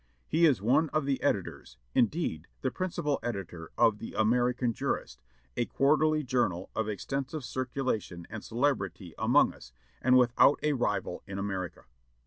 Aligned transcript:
He 0.27 0.47
is 0.47 0.63
one 0.63 0.89
of 0.89 1.05
the 1.05 1.21
editors, 1.21 1.77
indeed, 1.93 2.47
the 2.61 2.71
principal 2.71 3.19
editor, 3.21 3.69
of 3.77 3.99
'The 3.99 4.15
American 4.17 4.73
Jurist,' 4.73 5.21
a 5.55 5.65
quarterly 5.67 6.23
journal 6.23 6.71
of 6.75 6.89
extensive 6.89 7.43
circulation 7.43 8.25
and 8.27 8.43
celebrity 8.43 9.13
among 9.19 9.53
us, 9.53 9.71
and 10.01 10.17
without 10.17 10.59
a 10.63 10.73
rival 10.73 11.21
in 11.27 11.37
America. 11.37 11.83